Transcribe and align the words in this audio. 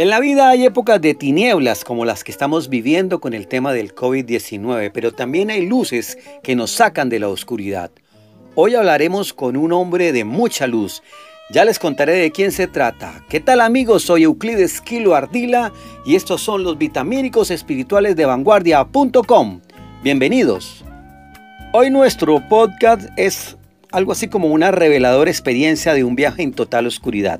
En 0.00 0.08
la 0.08 0.18
vida 0.18 0.48
hay 0.48 0.64
épocas 0.64 0.98
de 1.02 1.12
tinieblas 1.12 1.84
como 1.84 2.06
las 2.06 2.24
que 2.24 2.32
estamos 2.32 2.70
viviendo 2.70 3.20
con 3.20 3.34
el 3.34 3.46
tema 3.46 3.74
del 3.74 3.94
COVID-19, 3.94 4.92
pero 4.94 5.12
también 5.12 5.50
hay 5.50 5.66
luces 5.66 6.16
que 6.42 6.56
nos 6.56 6.70
sacan 6.70 7.10
de 7.10 7.18
la 7.18 7.28
oscuridad. 7.28 7.90
Hoy 8.54 8.76
hablaremos 8.76 9.34
con 9.34 9.58
un 9.58 9.74
hombre 9.74 10.12
de 10.12 10.24
mucha 10.24 10.66
luz. 10.66 11.02
Ya 11.50 11.66
les 11.66 11.78
contaré 11.78 12.14
de 12.14 12.30
quién 12.30 12.50
se 12.50 12.66
trata. 12.66 13.22
¿Qué 13.28 13.40
tal 13.40 13.60
amigos? 13.60 14.04
Soy 14.04 14.22
Euclides 14.22 14.80
Kilo 14.80 15.14
Ardila 15.14 15.70
y 16.06 16.14
estos 16.14 16.40
son 16.40 16.64
los 16.64 16.78
vitamínicos 16.78 17.50
espirituales 17.50 18.16
de 18.16 18.24
vanguardia.com. 18.24 19.60
Bienvenidos. 20.02 20.82
Hoy 21.74 21.90
nuestro 21.90 22.42
podcast 22.48 23.02
es 23.18 23.58
algo 23.92 24.12
así 24.12 24.28
como 24.28 24.48
una 24.48 24.70
reveladora 24.70 25.30
experiencia 25.30 25.92
de 25.92 26.04
un 26.04 26.16
viaje 26.16 26.42
en 26.42 26.52
total 26.52 26.86
oscuridad. 26.86 27.38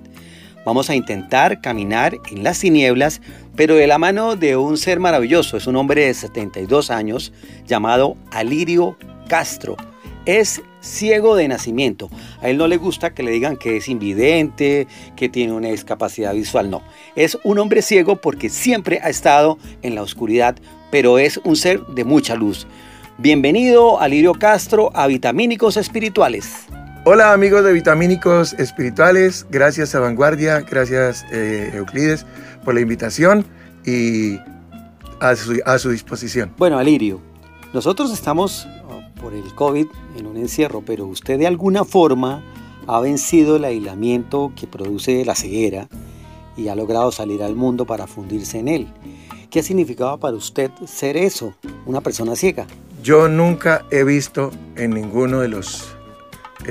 Vamos 0.64 0.90
a 0.90 0.94
intentar 0.94 1.62
caminar 1.62 2.18
en 2.30 2.44
las 2.44 2.60
tinieblas, 2.60 3.22
pero 3.56 3.76
de 3.76 3.86
la 3.86 3.98
mano 3.98 4.36
de 4.36 4.56
un 4.56 4.76
ser 4.76 5.00
maravilloso. 5.00 5.56
Es 5.56 5.66
un 5.66 5.76
hombre 5.76 6.04
de 6.04 6.14
72 6.14 6.90
años 6.90 7.32
llamado 7.66 8.16
Alirio 8.30 8.98
Castro. 9.26 9.76
Es 10.26 10.60
ciego 10.80 11.34
de 11.34 11.48
nacimiento. 11.48 12.10
A 12.42 12.50
él 12.50 12.58
no 12.58 12.68
le 12.68 12.76
gusta 12.76 13.14
que 13.14 13.22
le 13.22 13.30
digan 13.30 13.56
que 13.56 13.78
es 13.78 13.88
invidente, 13.88 14.86
que 15.16 15.30
tiene 15.30 15.54
una 15.54 15.68
discapacidad 15.68 16.34
visual. 16.34 16.70
No, 16.70 16.82
es 17.16 17.38
un 17.42 17.58
hombre 17.58 17.80
ciego 17.80 18.16
porque 18.16 18.50
siempre 18.50 19.00
ha 19.02 19.08
estado 19.08 19.58
en 19.80 19.94
la 19.94 20.02
oscuridad, 20.02 20.56
pero 20.90 21.18
es 21.18 21.40
un 21.42 21.56
ser 21.56 21.80
de 21.86 22.04
mucha 22.04 22.34
luz. 22.34 22.66
Bienvenido, 23.16 23.98
Alirio 23.98 24.34
Castro, 24.34 24.90
a 24.94 25.06
Vitamínicos 25.06 25.78
Espirituales. 25.78 26.66
Hola 27.04 27.32
amigos 27.32 27.64
de 27.64 27.72
Vitamínicos 27.72 28.52
Espirituales, 28.52 29.46
gracias 29.50 29.94
a 29.94 30.00
Vanguardia, 30.00 30.60
gracias 30.60 31.24
eh, 31.32 31.70
Euclides 31.72 32.26
por 32.62 32.74
la 32.74 32.82
invitación 32.82 33.46
y 33.86 34.36
a 35.18 35.34
su, 35.34 35.88
disposición. 35.88 36.52
Bueno, 36.58 36.78
Alirio, 36.78 37.18
nosotros 37.72 38.12
estamos 38.12 38.68
oh, 38.86 39.00
por 39.18 39.32
el 39.32 39.54
COVID 39.54 39.86
en 40.18 40.26
un 40.26 40.36
encierro, 40.36 40.82
pero 40.84 41.06
usted 41.06 41.38
de 41.38 41.46
alguna 41.46 41.86
forma 41.86 42.44
ha 42.86 43.00
vencido 43.00 43.56
el 43.56 43.64
aislamiento 43.64 44.52
que 44.54 44.66
produce 44.66 45.24
la 45.24 45.34
ceguera 45.34 45.88
y 46.54 46.68
ha 46.68 46.74
logrado 46.74 47.12
salir 47.12 47.42
al 47.42 47.56
mundo 47.56 47.86
para 47.86 48.06
fundirse 48.06 48.58
en 48.58 48.68
él. 48.68 48.88
¿Qué 49.48 49.60
ha 49.60 49.62
significado 49.62 50.18
para 50.20 50.36
usted 50.36 50.70
ser 50.84 51.16
eso, 51.16 51.54
una 51.86 52.02
persona 52.02 52.36
ciega? 52.36 52.66
Yo 53.02 53.26
nunca 53.26 53.86
he 53.90 54.04
visto 54.04 54.50
en 54.76 54.90
ninguno 54.90 55.40
de 55.40 55.48
los 55.48 55.96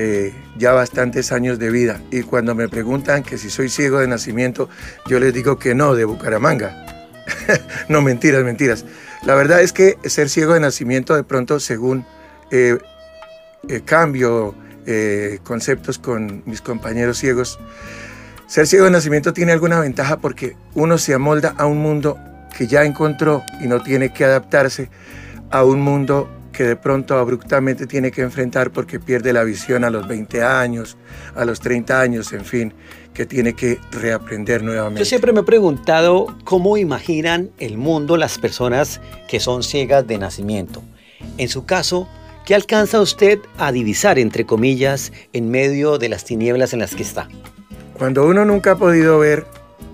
eh, 0.02 0.32
ya 0.56 0.72
bastantes 0.72 1.30
años 1.30 1.58
de 1.58 1.70
vida 1.70 2.00
y 2.10 2.22
cuando 2.22 2.54
me 2.54 2.70
preguntan 2.70 3.22
que 3.22 3.36
si 3.36 3.50
soy 3.50 3.68
ciego 3.68 3.98
de 3.98 4.08
nacimiento, 4.08 4.70
yo 5.06 5.20
les 5.20 5.34
digo 5.34 5.58
que 5.58 5.74
no, 5.74 5.94
de 5.94 6.06
Bucaramanga. 6.06 6.86
no, 7.90 8.00
mentiras, 8.00 8.42
mentiras. 8.42 8.86
La 9.24 9.34
verdad 9.34 9.60
es 9.60 9.74
que 9.74 9.98
ser 10.06 10.30
ciego 10.30 10.54
de 10.54 10.60
nacimiento 10.60 11.14
de 11.14 11.22
pronto, 11.22 11.60
según 11.60 12.06
eh, 12.50 12.78
eh, 13.68 13.82
cambio 13.84 14.54
conceptos 15.42 15.98
con 15.98 16.44
mis 16.46 16.62
compañeros 16.62 17.18
ciegos, 17.18 17.60
ser 18.46 18.66
ciego 18.66 18.86
de 18.86 18.92
nacimiento 18.92 19.34
tiene 19.34 19.52
alguna 19.52 19.80
ventaja 19.80 20.16
porque 20.16 20.56
uno 20.72 20.96
se 20.96 21.12
amolda 21.12 21.54
a 21.58 21.66
un 21.66 21.76
mundo 21.76 22.18
que 22.56 22.66
ya 22.66 22.84
encontró 22.84 23.42
y 23.60 23.66
no 23.66 23.82
tiene 23.82 24.14
que 24.14 24.24
adaptarse 24.24 24.88
a 25.50 25.62
un 25.62 25.82
mundo 25.82 26.39
que 26.60 26.66
de 26.66 26.76
pronto 26.76 27.16
abruptamente 27.16 27.86
tiene 27.86 28.10
que 28.10 28.20
enfrentar 28.20 28.70
porque 28.70 29.00
pierde 29.00 29.32
la 29.32 29.44
visión 29.44 29.82
a 29.82 29.88
los 29.88 30.06
20 30.06 30.42
años, 30.42 30.98
a 31.34 31.46
los 31.46 31.58
30 31.58 31.98
años, 31.98 32.34
en 32.34 32.44
fin, 32.44 32.74
que 33.14 33.24
tiene 33.24 33.54
que 33.54 33.78
reaprender 33.90 34.62
nuevamente. 34.62 34.98
Yo 34.98 35.06
siempre 35.06 35.32
me 35.32 35.40
he 35.40 35.44
preguntado 35.44 36.26
cómo 36.44 36.76
imaginan 36.76 37.48
el 37.56 37.78
mundo 37.78 38.18
las 38.18 38.36
personas 38.36 39.00
que 39.26 39.40
son 39.40 39.62
ciegas 39.62 40.06
de 40.06 40.18
nacimiento. 40.18 40.82
En 41.38 41.48
su 41.48 41.64
caso, 41.64 42.06
¿qué 42.44 42.54
alcanza 42.54 43.00
usted 43.00 43.38
a 43.56 43.72
divisar, 43.72 44.18
entre 44.18 44.44
comillas, 44.44 45.14
en 45.32 45.50
medio 45.50 45.96
de 45.96 46.10
las 46.10 46.26
tinieblas 46.26 46.74
en 46.74 46.80
las 46.80 46.94
que 46.94 47.04
está? 47.04 47.26
Cuando 47.94 48.26
uno 48.26 48.44
nunca 48.44 48.72
ha 48.72 48.76
podido 48.76 49.18
ver, 49.18 49.46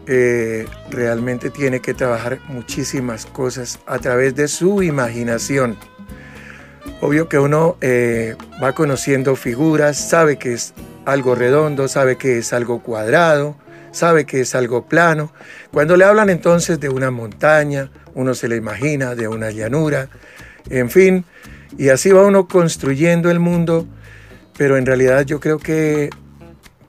eh, 0.08 0.66
realmente 0.90 1.50
tiene 1.50 1.78
que 1.78 1.94
trabajar 1.94 2.40
muchísimas 2.48 3.24
cosas 3.24 3.78
a 3.86 4.00
través 4.00 4.34
de 4.34 4.48
su 4.48 4.82
imaginación 4.82 5.76
Obvio 7.00 7.28
que 7.28 7.38
uno 7.38 7.76
eh, 7.82 8.36
va 8.62 8.72
conociendo 8.72 9.36
figuras, 9.36 9.98
sabe 9.98 10.38
que 10.38 10.54
es 10.54 10.72
algo 11.04 11.34
redondo, 11.34 11.88
sabe 11.88 12.16
que 12.16 12.38
es 12.38 12.52
algo 12.52 12.82
cuadrado, 12.82 13.56
sabe 13.92 14.24
que 14.24 14.40
es 14.40 14.54
algo 14.54 14.86
plano. 14.86 15.32
Cuando 15.72 15.96
le 15.96 16.04
hablan 16.04 16.30
entonces 16.30 16.80
de 16.80 16.88
una 16.88 17.10
montaña, 17.10 17.90
uno 18.14 18.34
se 18.34 18.48
le 18.48 18.56
imagina 18.56 19.14
de 19.14 19.28
una 19.28 19.50
llanura, 19.50 20.08
en 20.70 20.90
fin, 20.90 21.24
y 21.76 21.90
así 21.90 22.10
va 22.10 22.22
uno 22.22 22.48
construyendo 22.48 23.30
el 23.30 23.40
mundo, 23.40 23.86
pero 24.56 24.78
en 24.78 24.86
realidad 24.86 25.26
yo 25.26 25.38
creo 25.38 25.58
que 25.58 26.08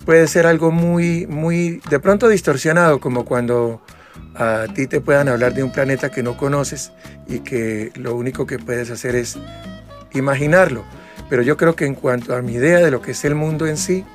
puede 0.06 0.28
ser 0.28 0.48
algo 0.48 0.72
muy, 0.72 1.28
muy, 1.28 1.82
de 1.90 2.00
pronto 2.00 2.30
distorsionado, 2.30 3.02
como 3.02 3.26
cuando 3.26 3.82
a 4.36 4.68
ti 4.74 4.88
te 4.88 5.02
puedan 5.02 5.28
hablar 5.28 5.54
de 5.54 5.64
un 5.64 5.72
planeta 5.72 6.10
que 6.10 6.24
no 6.24 6.38
conoces 6.38 6.92
y 7.28 7.40
que 7.40 7.92
lo 7.96 8.16
único 8.16 8.46
que 8.46 8.58
puedes 8.58 8.90
hacer 8.90 9.16
es 9.16 9.38
imaginarlo, 10.18 10.84
pero 11.30 11.42
yo 11.42 11.58
creo 11.58 11.76
que 11.76 11.86
en 11.86 11.96
cuanto 11.96 12.36
a 12.36 12.42
mi 12.42 12.54
idea 12.54 12.80
de 12.80 12.92
lo 12.92 13.02
que 13.02 13.12
es 13.12 13.26
el 13.26 13.36
mundo 13.36 13.68
en 13.68 13.78
sí, 13.78 14.06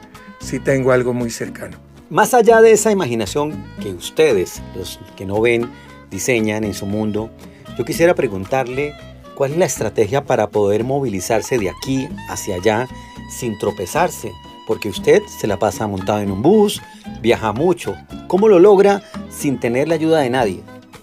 sí 0.40 0.58
tengo 0.58 0.92
algo 0.92 1.12
muy 1.12 1.30
cercano. 1.30 1.78
Más 2.10 2.34
allá 2.34 2.60
de 2.60 2.72
esa 2.72 2.90
imaginación 2.90 3.64
que 3.80 3.90
ustedes, 3.90 4.62
los 4.76 5.00
que 5.16 5.24
no 5.24 5.40
ven, 5.40 5.70
diseñan 6.10 6.64
en 6.64 6.74
su 6.74 6.84
mundo, 6.84 7.30
yo 7.78 7.84
quisiera 7.84 8.14
preguntarle 8.14 8.94
cuál 9.34 9.52
es 9.52 9.56
la 9.56 9.64
estrategia 9.64 10.24
para 10.24 10.50
poder 10.50 10.84
movilizarse 10.84 11.58
de 11.58 11.70
aquí 11.70 12.08
hacia 12.28 12.56
allá 12.56 12.86
sin 13.30 13.58
tropezarse, 13.58 14.30
porque 14.66 14.90
usted 14.90 15.22
se 15.40 15.46
la 15.46 15.58
pasa 15.58 15.86
montado 15.86 16.20
en 16.20 16.30
un 16.30 16.42
bus, 16.42 16.82
viaja 17.22 17.52
mucho. 17.52 17.96
¿Cómo 18.28 18.48
lo 18.48 18.58
logra 18.58 19.02
sin 19.30 19.58
tener 19.58 19.88
la 19.88 19.94
ayuda 19.94 20.20
de 20.20 20.30
nadie? 20.30 20.60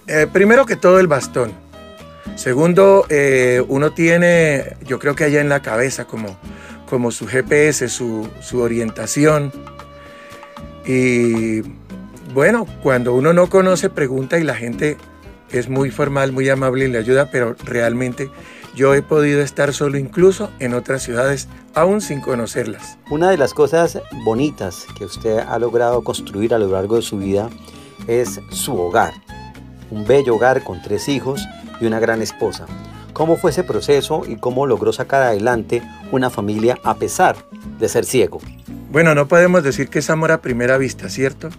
Eh, 0.07 0.27
primero 0.31 0.66
que 0.66 0.75
todo 0.75 0.99
el 0.99 1.07
bastón. 1.07 1.69
Segundo, 2.35 3.06
eh, 3.09 3.63
uno 3.67 3.91
tiene, 3.91 4.78
yo 4.85 5.00
creo 5.00 5.16
que 5.16 5.25
allá 5.25 5.41
en 5.41 5.50
la 5.50 5.62
cabeza 5.62 6.06
como, 6.06 6.38
como 6.90 7.12
su 7.12 7.28
GPS, 7.28 7.90
su, 7.90 8.29
su 8.41 8.62
orientación. 8.62 9.51
Y 10.85 11.62
bueno, 12.34 12.66
cuando 12.84 13.13
uno 13.13 13.34
no 13.34 13.47
conoce, 13.47 13.90
pregunta 13.90 14.40
y 14.40 14.44
la 14.44 14.56
gente 14.56 14.97
es 15.51 15.69
muy 15.69 15.91
formal, 15.91 16.31
muy 16.31 16.47
amable 16.50 16.85
y 16.85 16.88
le 16.88 17.00
ayuda, 17.00 17.29
pero 17.31 17.56
realmente 17.63 18.29
yo 18.75 18.94
he 18.94 19.01
podido 19.01 19.41
estar 19.41 19.73
solo 19.73 19.97
incluso 19.97 20.51
en 20.59 20.73
otras 20.73 21.03
ciudades, 21.03 21.47
aún 21.73 22.01
sin 22.01 22.22
conocerlas. 22.22 22.97
Una 23.09 23.29
de 23.29 23.38
las 23.38 23.53
cosas 23.53 24.00
bonitas 24.23 24.85
que 24.97 25.06
usted 25.06 25.40
ha 25.40 25.59
logrado 25.59 26.03
construir 26.03 26.53
a 26.53 26.59
lo 26.59 26.67
largo 26.67 26.96
de 26.96 27.01
su 27.01 27.17
vida 27.17 27.50
es 28.07 28.40
su 28.51 28.79
hogar. 28.79 29.13
Un 29.90 30.06
bello 30.06 30.35
hogar 30.35 30.63
con 30.63 30.81
tres 30.81 31.09
hijos 31.09 31.41
y 31.79 31.85
una 31.85 32.00
gran 32.00 32.22
esposa. 32.22 32.66
¿Cómo 33.13 33.38
fue 33.38 33.51
ese 33.51 33.63
proceso 33.63 34.23
y 34.28 34.38
cómo 34.38 34.66
logró 34.66 34.94
sacar 34.94 35.23
adelante 35.23 35.81
una 36.12 36.29
familia 36.29 36.78
a 36.84 36.95
pesar 36.95 37.35
de 37.79 37.90
ser 37.90 38.06
ciego? 38.06 38.40
Bueno, 38.91 39.13
no 39.13 39.28
podemos 39.28 39.63
decir 39.63 39.90
que 39.90 40.00
es 40.00 40.09
amor 40.09 40.31
a 40.31 40.41
primera 40.41 40.78
vista, 40.78 41.09
¿cierto? 41.09 41.50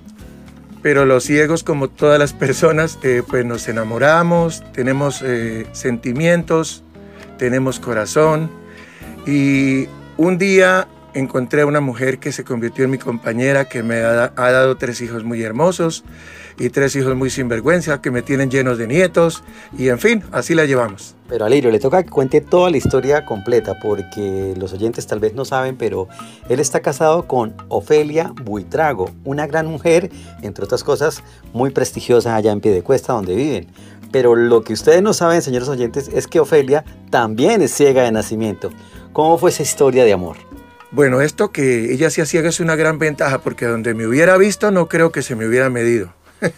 Pero 0.82 1.04
los 1.04 1.25
ciegos, 1.25 1.62
como 1.62 1.88
todas 1.88 2.19
las 2.19 2.32
personas, 2.32 2.98
eh, 3.03 3.22
pues 3.26 3.44
nos 3.44 3.69
enamoramos, 3.69 4.62
tenemos 4.72 5.22
eh, 5.22 5.66
sentimientos, 5.72 6.82
tenemos 7.37 7.78
corazón. 7.78 8.50
Y 9.26 9.87
un 10.16 10.38
día 10.38 10.88
encontré 11.15 11.62
a 11.62 11.66
una 11.66 11.81
mujer 11.81 12.19
que 12.19 12.32
se 12.32 12.44
convirtió 12.44 12.84
en 12.84 12.91
mi 12.91 12.98
compañera, 12.98 13.66
que 13.66 13.82
me 13.82 13.97
ha, 13.97 14.31
dado 14.34 14.76
tres 14.76 15.00
hijos 15.00 15.25
muy 15.25 15.43
hermosos 15.43 16.04
y 16.59 16.71
tres 16.71 16.94
hijos 16.97 17.16
muy 17.16 17.31
sinvergüenza 17.31 18.00
que 18.00 18.10
me 18.10 18.23
tienen 18.23 18.50
llenos 18.50 18.79
de 18.79 18.87
nietos 18.87 19.43
y 19.76 19.88
en 19.88 19.99
fin, 19.99 20.23
así 20.32 20.55
la 20.55 20.64
llevamos. 20.64 21.14
Pero 21.29 21.44
Alirio, 21.44 21.70
le 21.70 21.79
toca 21.79 22.02
que 22.02 22.11
cuente 22.11 22.40
toda 22.40 22.70
la 22.70 22.76
historia 22.76 23.25
completa 23.25 23.79
porque 23.81 24.55
los 24.56 24.73
oyentes 24.73 25.06
tal 25.06 25.20
vez 25.20 25.34
no 25.34 25.44
saben, 25.44 25.76
pero 25.76 26.08
él 26.49 26.61
está 26.61 26.81
casado 26.81 27.26
con 27.26 27.55
Ofelia 27.69 28.32
Buitrago, 28.43 29.11
una 29.25 29.46
gran 29.46 29.67
mujer, 29.67 30.11
entre 30.43 30.64
otras 30.64 30.82
cosas, 30.82 31.23
muy 31.52 31.70
prestigiosa 31.70 32.34
allá 32.34 32.52
en 32.52 32.61
Piedecuesta 32.61 33.12
donde 33.12 33.37
viven. 33.37 33.69
Pero 34.12 34.34
lo 34.34 34.62
que 34.62 34.73
ustedes 34.73 35.02
no 35.02 35.12
saben, 35.12 35.40
señores 35.40 35.69
oyentes, 35.69 36.08
es 36.12 36.26
que 36.26 36.40
Ofelia 36.40 36.84
también 37.11 37.62
es 37.62 37.73
ciega 37.73 38.02
de 38.02 38.11
nacimiento. 38.11 38.70
¿Cómo 39.12 39.38
fue 39.38 39.50
esa 39.50 39.62
historia 39.62 40.05
de 40.05 40.12
amor? 40.12 40.50
Bueno, 40.92 41.20
esto 41.20 41.52
que 41.52 41.92
ella 41.92 42.10
sea 42.10 42.26
ciega 42.26 42.48
es 42.48 42.58
una 42.58 42.75
gran 42.75 42.98
ventaja 42.98 43.38
porque 43.38 43.66
donde 43.66 43.94
me 43.94 44.08
hubiera 44.08 44.37
visto 44.37 44.72
no 44.72 44.88
creo 44.88 45.12
que 45.12 45.22
se 45.22 45.37
me 45.37 45.46
hubiera 45.46 45.70
medido. 45.70 46.12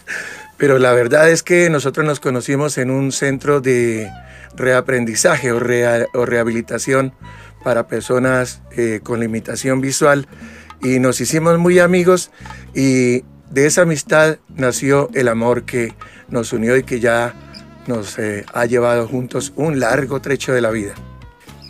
Pero 0.57 0.79
la 0.79 0.93
verdad 0.93 1.29
es 1.29 1.43
que 1.43 1.69
nosotros 1.69 2.05
nos 2.05 2.19
conocimos 2.19 2.77
en 2.79 2.89
un 2.89 3.11
centro 3.11 3.61
de 3.61 4.09
reaprendizaje 4.55 5.51
o, 5.51 5.59
rehabilitación 5.59 7.13
para 7.63 7.87
personas 7.87 8.61
eh, 8.71 9.01
con 9.03 9.19
limitación 9.19 9.81
visual 9.81 10.27
y 10.81 10.99
nos 10.99 11.21
hicimos 11.21 11.59
muy 11.59 11.79
amigos 11.79 12.31
y 12.73 13.23
de 13.51 13.67
esa 13.67 13.83
amistad 13.83 14.37
nació 14.49 15.09
el 15.13 15.27
amor 15.27 15.63
que 15.63 15.93
nos 16.29 16.53
unió 16.53 16.75
y 16.75 16.83
que 16.83 16.99
ya 16.99 17.33
nos 17.87 18.17
eh, 18.17 18.45
ha 18.53 18.65
llevado 18.65 19.07
juntos 19.07 19.53
un 19.55 19.79
largo 19.79 20.21
trecho 20.21 20.53
de 20.53 20.61
la 20.61 20.71
vida. 20.71 20.93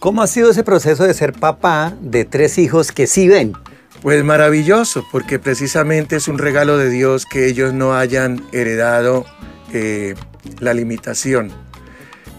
¿Cómo 0.03 0.21
ha 0.21 0.27
sido 0.27 0.51
ese 0.51 0.65
proceso 0.65 1.05
de 1.05 1.13
ser 1.13 1.31
papá 1.31 1.93
de 2.01 2.25
tres 2.25 2.57
hijos 2.57 2.91
que 2.91 3.07
sí 3.07 3.29
ven? 3.29 3.53
Pues 4.01 4.21
maravilloso, 4.21 5.05
porque 5.09 5.39
precisamente 5.39 6.17
es 6.17 6.27
un 6.27 6.39
regalo 6.39 6.77
de 6.77 6.89
Dios 6.89 7.25
que 7.25 7.47
ellos 7.47 7.71
no 7.73 7.93
hayan 7.93 8.45
heredado 8.51 9.23
eh, 9.71 10.15
la 10.59 10.73
limitación. 10.73 11.53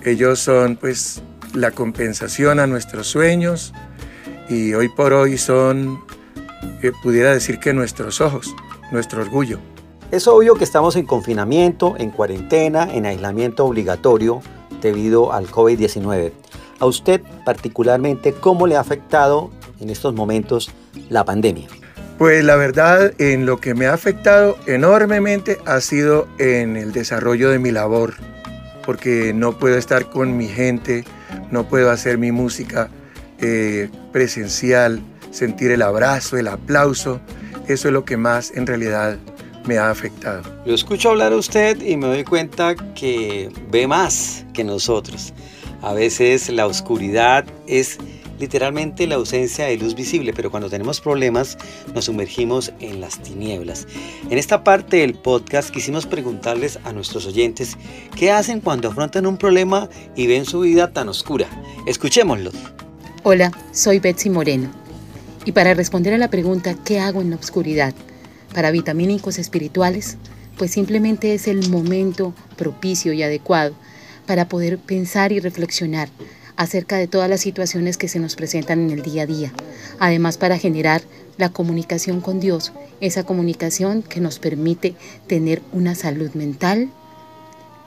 Ellos 0.02 0.40
son 0.40 0.76
pues 0.76 1.22
la 1.54 1.70
compensación 1.70 2.60
a 2.60 2.66
nuestros 2.66 3.06
sueños 3.06 3.72
y 4.50 4.74
hoy 4.74 4.90
por 4.90 5.14
hoy 5.14 5.38
son, 5.38 6.04
eh, 6.82 6.92
pudiera 7.02 7.32
decir 7.32 7.60
que 7.60 7.72
nuestros 7.72 8.20
ojos, 8.20 8.54
nuestro 8.92 9.22
orgullo. 9.22 9.58
Es 10.10 10.28
obvio 10.28 10.56
que 10.56 10.64
estamos 10.64 10.96
en 10.96 11.06
confinamiento, 11.06 11.94
en 11.96 12.10
cuarentena, 12.10 12.94
en 12.94 13.06
aislamiento 13.06 13.64
obligatorio 13.64 14.42
debido 14.82 15.32
al 15.32 15.46
COVID-19. 15.46 16.43
A 16.80 16.86
usted 16.86 17.22
particularmente, 17.44 18.32
¿cómo 18.32 18.66
le 18.66 18.76
ha 18.76 18.80
afectado 18.80 19.50
en 19.80 19.90
estos 19.90 20.14
momentos 20.14 20.70
la 21.08 21.24
pandemia? 21.24 21.68
Pues 22.18 22.44
la 22.44 22.54
verdad, 22.56 23.12
en 23.18 23.44
lo 23.44 23.60
que 23.60 23.74
me 23.74 23.86
ha 23.86 23.92
afectado 23.92 24.56
enormemente 24.66 25.58
ha 25.66 25.80
sido 25.80 26.28
en 26.38 26.76
el 26.76 26.92
desarrollo 26.92 27.50
de 27.50 27.58
mi 27.58 27.72
labor, 27.72 28.14
porque 28.86 29.32
no 29.34 29.58
puedo 29.58 29.76
estar 29.76 30.10
con 30.10 30.36
mi 30.36 30.46
gente, 30.46 31.04
no 31.50 31.68
puedo 31.68 31.90
hacer 31.90 32.18
mi 32.18 32.30
música 32.30 32.88
eh, 33.40 33.90
presencial, 34.12 35.02
sentir 35.32 35.72
el 35.72 35.82
abrazo, 35.82 36.36
el 36.36 36.46
aplauso. 36.46 37.20
Eso 37.66 37.88
es 37.88 37.94
lo 37.94 38.04
que 38.04 38.16
más 38.16 38.52
en 38.54 38.66
realidad 38.66 39.18
me 39.66 39.78
ha 39.78 39.90
afectado. 39.90 40.42
Lo 40.64 40.74
escucho 40.74 41.10
hablar 41.10 41.32
a 41.32 41.36
usted 41.36 41.80
y 41.82 41.96
me 41.96 42.06
doy 42.06 42.24
cuenta 42.24 42.76
que 42.94 43.50
ve 43.70 43.86
más 43.86 44.44
que 44.52 44.62
nosotros. 44.62 45.32
A 45.84 45.92
veces 45.92 46.48
la 46.48 46.66
oscuridad 46.66 47.44
es 47.66 47.98
literalmente 48.40 49.06
la 49.06 49.16
ausencia 49.16 49.66
de 49.66 49.76
luz 49.76 49.94
visible, 49.94 50.32
pero 50.32 50.50
cuando 50.50 50.70
tenemos 50.70 50.98
problemas 51.02 51.58
nos 51.94 52.06
sumergimos 52.06 52.72
en 52.80 53.02
las 53.02 53.22
tinieblas. 53.22 53.86
En 54.30 54.38
esta 54.38 54.64
parte 54.64 54.96
del 54.96 55.12
podcast 55.12 55.68
quisimos 55.68 56.06
preguntarles 56.06 56.78
a 56.84 56.94
nuestros 56.94 57.26
oyentes 57.26 57.76
qué 58.16 58.30
hacen 58.30 58.62
cuando 58.62 58.88
afrontan 58.88 59.26
un 59.26 59.36
problema 59.36 59.90
y 60.16 60.26
ven 60.26 60.46
su 60.46 60.60
vida 60.60 60.90
tan 60.90 61.10
oscura. 61.10 61.48
Escuchémoslo. 61.86 62.50
Hola, 63.22 63.52
soy 63.70 63.98
Betsy 63.98 64.30
Moreno. 64.30 64.70
Y 65.44 65.52
para 65.52 65.74
responder 65.74 66.14
a 66.14 66.18
la 66.18 66.30
pregunta 66.30 66.76
¿qué 66.82 66.98
hago 66.98 67.20
en 67.20 67.28
la 67.28 67.36
oscuridad? 67.36 67.92
Para 68.54 68.70
vitamínicos 68.70 69.38
espirituales, 69.38 70.16
pues 70.56 70.70
simplemente 70.70 71.34
es 71.34 71.46
el 71.46 71.68
momento 71.68 72.32
propicio 72.56 73.12
y 73.12 73.22
adecuado 73.22 73.74
para 74.26 74.48
poder 74.48 74.78
pensar 74.78 75.32
y 75.32 75.40
reflexionar 75.40 76.08
acerca 76.56 76.96
de 76.96 77.08
todas 77.08 77.28
las 77.28 77.40
situaciones 77.40 77.96
que 77.96 78.08
se 78.08 78.20
nos 78.20 78.36
presentan 78.36 78.80
en 78.80 78.90
el 78.90 79.02
día 79.02 79.22
a 79.22 79.26
día. 79.26 79.52
Además, 79.98 80.38
para 80.38 80.58
generar 80.58 81.02
la 81.36 81.48
comunicación 81.48 82.20
con 82.20 82.40
Dios, 82.40 82.72
esa 83.00 83.24
comunicación 83.24 84.02
que 84.02 84.20
nos 84.20 84.38
permite 84.38 84.94
tener 85.26 85.62
una 85.72 85.94
salud 85.94 86.30
mental, 86.34 86.90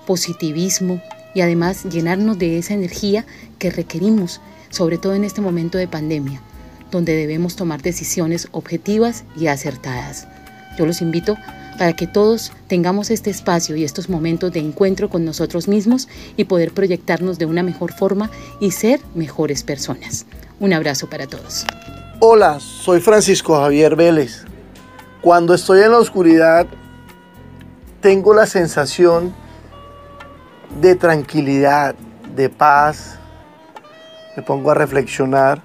positivismo 0.06 1.02
y 1.34 1.42
además 1.42 1.86
llenarnos 1.86 2.38
de 2.38 2.58
esa 2.58 2.74
energía 2.74 3.26
que 3.60 3.70
requerimos, 3.70 4.42
sobre 4.70 4.98
todo 4.98 5.16
en 5.16 5.24
este 5.24 5.42
momento 5.42 5.78
de 5.78 5.88
pandemia, 5.88 6.42
donde 6.92 7.16
debemos 7.16 7.56
tomar 7.56 7.82
decisiones 7.82 8.48
objetivas 8.52 9.24
y 9.38 9.48
acertadas. 9.48 10.28
Yo 10.78 10.86
los 10.86 11.02
invito 11.02 11.38
para 11.78 11.94
que 11.94 12.08
todos 12.08 12.52
tengamos 12.68 13.12
este 13.12 13.30
espacio 13.30 13.76
y 13.76 13.84
estos 13.84 14.10
momentos 14.10 14.52
de 14.52 14.60
encuentro 14.60 15.10
con 15.10 15.24
nosotros 15.24 15.68
mismos 15.68 16.08
y 16.36 16.46
poder 16.46 16.74
proyectarnos 16.74 17.38
de 17.38 17.46
una 17.46 17.64
mejor 17.64 17.94
forma 17.94 18.30
y 18.60 18.72
ser 18.72 19.00
mejores 19.16 19.64
personas. 19.64 20.26
Un 20.60 20.74
abrazo 20.74 21.10
para 21.10 21.28
todos. 21.28 21.66
Hola, 22.20 22.60
soy 22.60 23.00
Francisco 23.00 23.56
Javier 23.56 23.96
Vélez. 23.96 24.44
Cuando 25.22 25.54
estoy 25.54 25.82
en 25.82 25.92
la 25.92 26.00
oscuridad, 26.00 26.66
tengo 28.02 28.34
la 28.34 28.46
sensación 28.46 29.34
de 30.82 30.96
tranquilidad, 30.96 31.96
de 32.36 32.50
paz. 32.50 33.20
Me 34.36 34.44
pongo 34.44 34.72
a 34.72 34.74
reflexionar, 34.74 35.62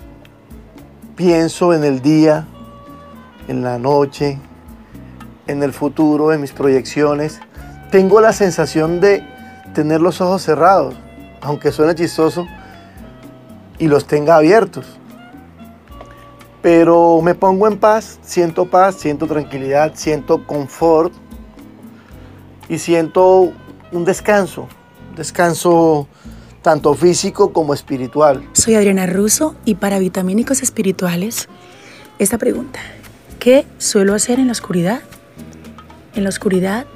pienso 1.16 1.74
en 1.74 1.84
el 1.84 2.00
día, 2.00 2.46
en 3.48 3.62
la 3.62 3.78
noche, 3.78 4.38
en 5.46 5.62
el 5.62 5.72
futuro, 5.72 6.32
en 6.32 6.40
mis 6.40 6.52
proyecciones, 6.52 7.40
tengo 7.90 8.20
la 8.20 8.32
sensación 8.32 9.00
de 9.00 9.22
tener 9.74 10.00
los 10.00 10.20
ojos 10.20 10.42
cerrados, 10.42 10.94
aunque 11.40 11.72
suene 11.72 11.94
chistoso, 11.94 12.46
y 13.78 13.88
los 13.88 14.06
tenga 14.06 14.36
abiertos. 14.36 14.86
Pero 16.62 17.20
me 17.22 17.34
pongo 17.34 17.66
en 17.66 17.78
paz, 17.78 18.18
siento 18.22 18.66
paz, 18.66 18.94
siento 18.94 19.26
tranquilidad, 19.26 19.92
siento 19.94 20.46
confort 20.46 21.12
y 22.68 22.78
siento 22.78 23.52
un 23.90 24.04
descanso, 24.04 24.68
descanso 25.16 26.06
tanto 26.62 26.94
físico 26.94 27.52
como 27.52 27.74
espiritual. 27.74 28.48
Soy 28.52 28.76
Adriana 28.76 29.06
Russo 29.06 29.56
y 29.64 29.74
para 29.74 29.98
Vitamínicos 29.98 30.62
Espirituales, 30.62 31.48
esta 32.20 32.38
pregunta, 32.38 32.78
¿qué 33.40 33.66
suelo 33.78 34.14
hacer 34.14 34.38
en 34.38 34.46
la 34.46 34.52
oscuridad? 34.52 35.02
En 36.14 36.24
la 36.24 36.28
oscuridad 36.28 36.86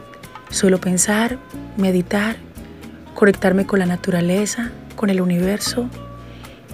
suelo 0.51 0.79
pensar, 0.79 1.39
meditar, 1.77 2.37
conectarme 3.15 3.67
con 3.67 3.79
la 3.79 3.87
naturaleza, 3.87 4.71
con 4.95 5.09
el 5.09 5.23
universo 5.23 5.89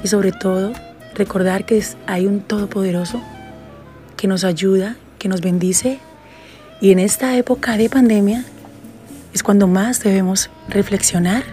y 0.02 0.08
sobre 0.08 0.32
todo 0.32 0.72
recordar 1.14 1.64
que 1.66 1.82
hay 2.06 2.26
un 2.26 2.40
Todopoderoso 2.40 3.22
que 4.16 4.26
nos 4.26 4.42
ayuda, 4.42 4.96
que 5.18 5.28
nos 5.28 5.40
bendice 5.40 6.00
y 6.80 6.90
en 6.90 6.98
esta 6.98 7.36
época 7.36 7.76
de 7.76 7.88
pandemia 7.88 8.44
es 9.32 9.44
cuando 9.44 9.68
más 9.68 10.02
debemos 10.02 10.50
reflexionar, 10.68 11.44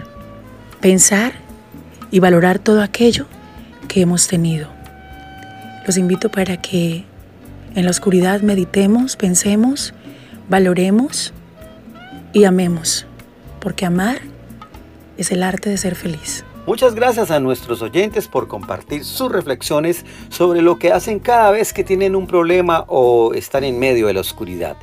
pensar 0.80 1.34
y 2.10 2.18
valorar 2.18 2.58
todo 2.58 2.82
aquello 2.82 3.26
que 3.86 4.00
hemos 4.00 4.26
tenido. 4.26 4.68
Los 5.86 5.96
invito 5.96 6.30
para 6.30 6.60
que 6.60 7.04
en 7.76 7.84
la 7.84 7.90
oscuridad 7.90 8.40
meditemos, 8.40 9.16
pensemos 9.16 9.94
valoremos 10.50 11.32
y 12.32 12.44
amemos, 12.44 13.06
porque 13.60 13.86
amar 13.86 14.20
es 15.16 15.30
el 15.30 15.44
arte 15.44 15.70
de 15.70 15.78
ser 15.78 15.94
feliz. 15.94 16.44
Muchas 16.66 16.94
gracias 16.94 17.30
a 17.30 17.40
nuestros 17.40 17.82
oyentes 17.82 18.28
por 18.28 18.48
compartir 18.48 19.04
sus 19.04 19.30
reflexiones 19.30 20.04
sobre 20.28 20.60
lo 20.60 20.78
que 20.78 20.92
hacen 20.92 21.20
cada 21.20 21.50
vez 21.50 21.72
que 21.72 21.84
tienen 21.84 22.14
un 22.14 22.26
problema 22.26 22.84
o 22.88 23.32
están 23.32 23.64
en 23.64 23.78
medio 23.78 24.08
de 24.08 24.14
la 24.14 24.20
oscuridad. 24.20 24.76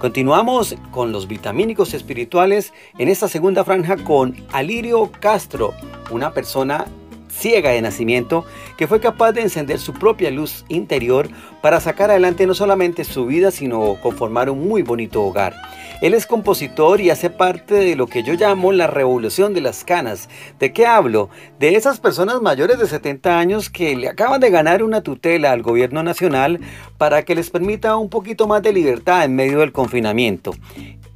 Continuamos 0.00 0.74
con 0.90 1.12
los 1.12 1.28
vitamínicos 1.28 1.94
espirituales 1.94 2.72
en 2.98 3.08
esta 3.08 3.28
segunda 3.28 3.62
franja 3.62 3.96
con 3.98 4.34
Alirio 4.52 5.12
Castro, 5.20 5.74
una 6.10 6.32
persona 6.32 6.86
ciega 7.30 7.70
de 7.70 7.82
nacimiento 7.82 8.44
que 8.76 8.86
fue 8.86 9.00
capaz 9.00 9.32
de 9.32 9.42
encender 9.42 9.78
su 9.78 9.92
propia 9.94 10.30
luz 10.30 10.64
interior 10.68 11.28
para 11.62 11.80
sacar 11.80 12.10
adelante 12.10 12.46
no 12.46 12.54
solamente 12.54 13.04
su 13.04 13.26
vida, 13.26 13.50
sino 13.50 13.96
conformar 14.02 14.50
un 14.50 14.68
muy 14.68 14.82
bonito 14.82 15.22
hogar. 15.22 15.54
Él 16.00 16.14
es 16.14 16.26
compositor 16.26 17.00
y 17.02 17.10
hace 17.10 17.28
parte 17.28 17.74
de 17.74 17.94
lo 17.94 18.06
que 18.06 18.22
yo 18.22 18.32
llamo 18.32 18.72
la 18.72 18.86
revolución 18.86 19.52
de 19.52 19.60
las 19.60 19.84
canas. 19.84 20.30
¿De 20.58 20.72
qué 20.72 20.86
hablo? 20.86 21.28
De 21.58 21.76
esas 21.76 22.00
personas 22.00 22.40
mayores 22.40 22.78
de 22.78 22.86
70 22.86 23.38
años 23.38 23.68
que 23.68 23.94
le 23.94 24.08
acaban 24.08 24.40
de 24.40 24.48
ganar 24.48 24.82
una 24.82 25.02
tutela 25.02 25.52
al 25.52 25.60
gobierno 25.60 26.02
nacional 26.02 26.60
para 26.96 27.22
que 27.24 27.34
les 27.34 27.50
permita 27.50 27.96
un 27.96 28.08
poquito 28.08 28.46
más 28.46 28.62
de 28.62 28.72
libertad 28.72 29.24
en 29.24 29.36
medio 29.36 29.58
del 29.58 29.72
confinamiento. 29.72 30.52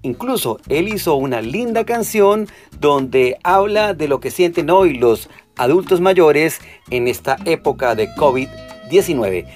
Incluso 0.05 0.61
él 0.69 0.89
hizo 0.89 1.15
una 1.15 1.41
linda 1.41 1.85
canción 1.85 2.47
donde 2.79 3.39
habla 3.43 3.95
de 3.95 4.07
lo 4.07 4.21
que 4.21 4.31
sienten 4.31 4.69
hoy 4.69 4.99
los 4.99 5.31
adultos 5.57 6.03
mayores 6.03 6.61
en 6.91 7.09
esta 7.09 7.39
época 7.47 7.95
de 7.95 8.11
COVID-19. 8.11 9.47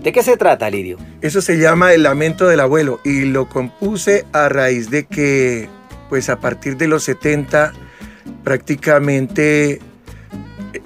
¿De 0.00 0.12
qué 0.12 0.22
se 0.22 0.36
trata, 0.36 0.70
Lidio? 0.70 0.98
Eso 1.20 1.42
se 1.42 1.58
llama 1.58 1.92
El 1.92 2.04
lamento 2.04 2.46
del 2.46 2.60
abuelo 2.60 3.00
y 3.04 3.24
lo 3.24 3.48
compuse 3.48 4.24
a 4.32 4.48
raíz 4.48 4.88
de 4.88 5.04
que, 5.04 5.68
pues 6.08 6.28
a 6.28 6.38
partir 6.38 6.76
de 6.76 6.86
los 6.86 7.02
70, 7.02 7.72
prácticamente 8.44 9.80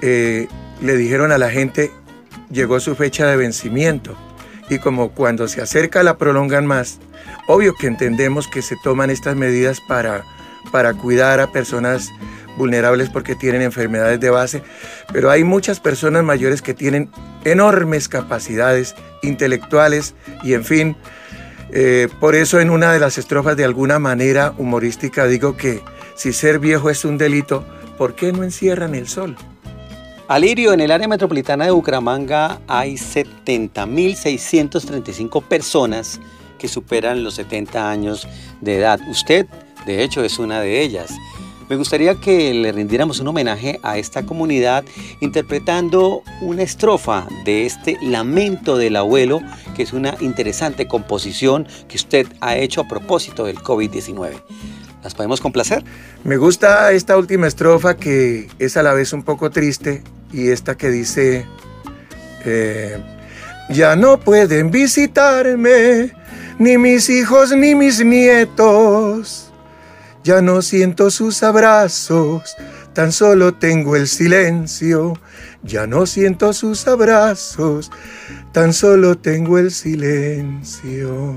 eh, 0.01 0.49
le 0.81 0.97
dijeron 0.97 1.33
a 1.33 1.39
la 1.39 1.51
gente, 1.51 1.91
llegó 2.51 2.81
su 2.81 2.95
fecha 2.95 3.27
de 3.27 3.37
vencimiento. 3.37 4.17
Y 4.71 4.79
como 4.79 5.11
cuando 5.11 5.49
se 5.49 5.61
acerca 5.61 6.03
la 6.03 6.17
prolongan 6.17 6.65
más, 6.67 6.99
obvio 7.47 7.75
que 7.75 7.87
entendemos 7.87 8.49
que 8.49 8.63
se 8.63 8.77
toman 8.83 9.11
estas 9.11 9.37
medidas 9.37 9.81
para, 9.81 10.25
para 10.71 10.95
cuidar 10.95 11.41
a 11.41 11.53
personas 11.53 12.11
vulnerables 12.57 13.09
porque 13.09 13.35
tienen 13.35 13.63
enfermedades 13.63 14.21
de 14.21 14.31
base, 14.31 14.63
pero 15.13 15.31
hay 15.31 15.43
muchas 15.43 15.81
personas 15.81 16.23
mayores 16.23 16.61
que 16.61 16.75
tienen 16.75 17.11
enormes 17.45 18.09
capacidades 18.09 18.95
intelectuales 19.23 20.15
y 20.43 20.55
en 20.55 20.65
fin, 20.65 20.97
Eh, 21.75 22.09
por 22.21 22.35
eso 22.35 22.61
en 22.61 22.69
una 22.69 22.93
de 22.93 23.01
las 23.01 23.17
estrofas 23.17 23.57
de 23.57 23.65
alguna 23.65 23.99
manera 23.99 24.53
humorística 24.59 25.25
digo 25.25 25.57
que 25.57 25.81
si 26.15 26.35
ser 26.35 26.59
viejo 26.59 26.91
es 26.91 27.07
un 27.07 27.17
delito, 27.17 27.65
¿por 27.97 28.15
qué 28.15 28.31
no 28.31 28.45
encierran 28.45 28.95
el 28.95 29.09
sol? 29.09 29.37
Alirio, 30.29 30.75
en 30.75 30.81
el 30.81 30.91
área 30.91 31.09
metropolitana 31.09 31.65
de 31.65 31.71
Bucaramanga 31.71 32.61
hay 32.69 32.97
70.635 32.97 35.43
personas 35.43 36.21
que 36.63 36.69
superan 36.69 37.25
los 37.25 37.35
70 37.35 37.91
años 37.91 38.29
de 38.61 38.77
edad. 38.79 39.01
Usted, 39.11 39.47
de 39.85 40.05
hecho, 40.05 40.23
es 40.23 40.39
una 40.39 40.61
de 40.61 40.81
ellas. 40.81 41.11
Me 41.69 41.75
gustaría 41.75 42.15
que 42.15 42.55
le 42.55 42.71
rindiéramos 42.71 43.19
un 43.19 43.27
homenaje 43.27 43.81
a 43.83 43.99
esta 43.99 44.25
comunidad 44.25 44.85
interpretando 45.21 46.23
una 46.41 46.63
estrofa 46.63 47.27
de 47.45 47.67
este 47.67 47.99
Lamento 48.01 48.77
del 48.77 48.95
Abuelo, 48.95 49.41
que 49.75 49.83
es 49.83 49.93
una 49.93 50.15
interesante 50.21 50.87
composición 50.87 51.67
que 51.89 51.97
usted 51.97 52.29
ha 52.41 52.55
hecho 52.57 52.83
a 52.83 52.89
propósito 52.89 53.45
del 53.45 53.59
COVID-19. 53.59 54.41
¿Las 55.03 55.15
podemos 55.17 55.41
complacer? 55.41 55.83
Me 56.23 56.37
gusta 56.37 56.93
esta 56.93 57.19
última 57.19 57.49
estrofa 57.49 57.97
que 57.97 58.49
es 58.61 58.77
a 58.77 58.85
la 58.85 58.93
vez 58.95 59.13
un 59.13 59.25
poco 59.25 59.51
triste 59.51 60.05
y 60.33 60.51
esta 60.51 60.77
que 60.77 60.91
dice, 60.91 61.45
eh, 62.45 62.99
ya 63.69 63.97
no 63.97 64.21
pueden 64.21 64.71
visitarme 64.71 66.22
ni 66.63 66.79
mis 66.79 67.11
hijos 67.11 67.51
ni 67.57 67.75
mis 67.75 68.05
nietos 68.05 69.53
ya 70.25 70.41
no 70.41 70.63
siento 70.63 71.11
sus 71.11 71.43
abrazos, 71.43 72.57
tan 72.93 73.11
solo 73.11 73.55
tengo 73.55 73.97
el 73.97 74.07
silencio. 74.07 75.15
Ya 75.65 75.89
no 75.89 76.07
siento 76.07 76.53
sus 76.53 76.87
abrazos, 76.87 77.91
tan 78.53 78.73
solo 78.73 79.19
tengo 79.19 79.59
el 79.59 79.73
silencio. 79.73 81.37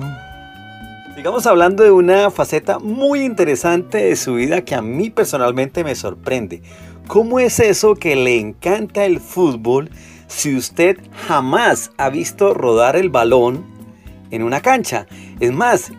Sigamos 1.15 1.47
hablando 1.47 1.83
de 1.83 1.89
una 1.89 2.29
faceta 2.29 2.77
muy 2.77 3.21
interesante 3.21 3.97
de 3.97 4.15
su 4.15 4.35
vida 4.35 4.63
que 4.63 4.75
a 4.75 4.83
mí 4.83 5.09
personalmente 5.09 5.83
me 5.83 5.95
sorprende. 5.95 6.61
¿Cómo 7.07 7.39
es 7.39 7.59
eso 7.59 7.95
que 7.95 8.15
le 8.15 8.39
encanta 8.39 9.05
el 9.05 9.19
fútbol 9.19 9.89
si 10.27 10.55
usted 10.55 10.97
jamás 11.27 11.91
ha 11.97 12.09
visto 12.09 12.53
rodar 12.53 12.95
el 12.95 13.09
balón 13.09 13.74
en 14.31 14.43
una 14.43 14.61
cancha? 14.61 15.07
Es 15.39 15.51
más, 15.51 15.91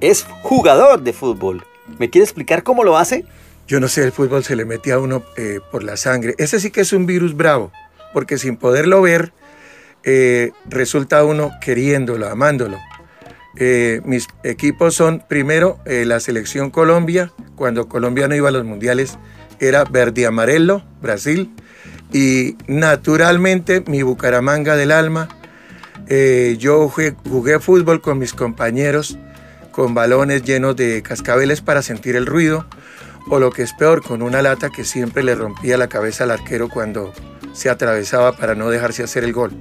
es 0.00 0.26
jugador 0.42 1.02
de 1.02 1.12
fútbol. 1.12 1.64
¿Me 1.98 2.10
quiere 2.10 2.24
explicar 2.24 2.62
cómo 2.62 2.84
lo 2.84 2.96
hace? 2.96 3.24
Yo 3.66 3.80
no 3.80 3.88
sé, 3.88 4.02
el 4.02 4.12
fútbol 4.12 4.44
se 4.44 4.56
le 4.56 4.64
mete 4.64 4.92
a 4.92 4.98
uno 4.98 5.22
eh, 5.36 5.60
por 5.70 5.82
la 5.82 5.96
sangre. 5.96 6.34
Ese 6.38 6.60
sí 6.60 6.70
que 6.70 6.82
es 6.82 6.92
un 6.92 7.06
virus 7.06 7.34
bravo, 7.34 7.72
porque 8.12 8.36
sin 8.36 8.56
poderlo 8.56 9.00
ver, 9.00 9.32
eh, 10.02 10.52
resulta 10.66 11.24
uno 11.24 11.50
queriéndolo, 11.62 12.28
amándolo. 12.28 12.78
Eh, 13.56 14.02
mis 14.04 14.28
equipos 14.42 14.94
son 14.94 15.22
primero 15.26 15.78
la 15.86 16.20
selección 16.20 16.70
Colombia, 16.70 17.32
cuando 17.56 17.88
Colombia 17.88 18.28
no 18.28 18.34
iba 18.34 18.48
a 18.48 18.52
los 18.52 18.64
mundiales, 18.64 19.16
era 19.60 19.84
verde 19.84 20.26
amarelo, 20.26 20.84
Brasil, 21.00 21.50
y 22.12 22.56
naturalmente 22.66 23.82
mi 23.86 24.02
Bucaramanga 24.02 24.76
del 24.76 24.92
alma. 24.92 25.28
Yo 26.08 26.88
jugué 26.88 27.60
fútbol 27.60 28.00
con 28.00 28.18
mis 28.18 28.32
compañeros 28.32 29.18
con 29.74 29.92
balones 29.92 30.44
llenos 30.44 30.76
de 30.76 31.02
cascabeles 31.02 31.60
para 31.60 31.82
sentir 31.82 32.14
el 32.14 32.26
ruido, 32.26 32.64
o 33.28 33.40
lo 33.40 33.50
que 33.50 33.62
es 33.62 33.72
peor, 33.72 34.02
con 34.02 34.22
una 34.22 34.40
lata 34.40 34.70
que 34.70 34.84
siempre 34.84 35.24
le 35.24 35.34
rompía 35.34 35.76
la 35.76 35.88
cabeza 35.88 36.24
al 36.24 36.30
arquero 36.30 36.68
cuando 36.68 37.12
se 37.52 37.70
atravesaba 37.70 38.32
para 38.36 38.54
no 38.54 38.70
dejarse 38.70 39.02
hacer 39.02 39.24
el 39.24 39.32
gol. 39.32 39.52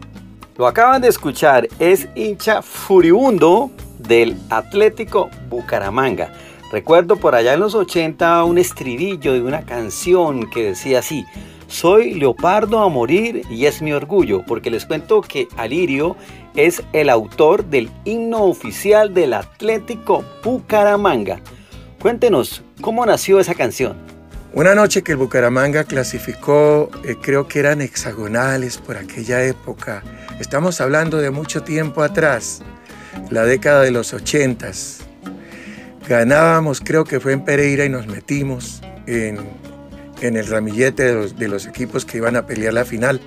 Lo 0.55 0.67
acaban 0.67 1.01
de 1.01 1.07
escuchar, 1.07 1.67
es 1.79 2.07
hincha 2.13 2.61
furibundo 2.61 3.71
del 3.97 4.37
Atlético 4.51 5.31
Bucaramanga. 5.49 6.31
Recuerdo 6.71 7.15
por 7.17 7.33
allá 7.33 7.53
en 7.53 7.61
los 7.61 7.73
80 7.73 8.43
un 8.43 8.59
estribillo 8.59 9.33
de 9.33 9.41
una 9.41 9.65
canción 9.65 10.47
que 10.51 10.63
decía 10.63 10.99
así, 10.99 11.25
soy 11.67 12.13
leopardo 12.13 12.79
a 12.79 12.89
morir 12.89 13.43
y 13.49 13.65
es 13.65 13.81
mi 13.81 13.93
orgullo, 13.93 14.43
porque 14.45 14.69
les 14.69 14.85
cuento 14.85 15.21
que 15.21 15.47
Alirio 15.57 16.15
es 16.55 16.83
el 16.93 17.09
autor 17.09 17.65
del 17.65 17.89
himno 18.05 18.43
oficial 18.43 19.13
del 19.13 19.33
Atlético 19.33 20.23
Bucaramanga. 20.43 21.39
Cuéntenos, 22.01 22.63
¿cómo 22.81 23.05
nació 23.05 23.39
esa 23.39 23.55
canción? 23.55 23.95
Una 24.53 24.75
noche 24.75 25.01
que 25.01 25.13
el 25.13 25.17
Bucaramanga 25.17 25.83
clasificó, 25.83 26.91
eh, 27.03 27.15
creo 27.19 27.47
que 27.47 27.59
eran 27.59 27.81
hexagonales 27.81 28.77
por 28.77 28.97
aquella 28.97 29.43
época. 29.43 30.03
Estamos 30.39 30.79
hablando 30.79 31.17
de 31.17 31.31
mucho 31.31 31.63
tiempo 31.63 32.03
atrás, 32.03 32.61
la 33.31 33.45
década 33.45 33.81
de 33.81 33.89
los 33.89 34.13
ochentas. 34.13 34.99
Ganábamos, 36.07 36.81
creo 36.81 37.03
que 37.03 37.19
fue 37.19 37.33
en 37.33 37.43
Pereira 37.43 37.85
y 37.85 37.89
nos 37.89 38.05
metimos 38.05 38.81
en, 39.07 39.39
el 40.27 40.47
ramillete 40.47 41.15
de 41.15 41.47
los, 41.47 41.65
equipos 41.65 42.05
que 42.05 42.17
iban 42.17 42.35
a 42.35 42.45
pelear 42.45 42.73
la 42.73 42.85
final. 42.85 43.21